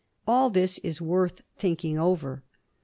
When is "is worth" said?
0.79-1.43